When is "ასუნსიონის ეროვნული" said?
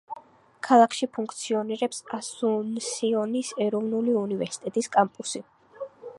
2.19-4.19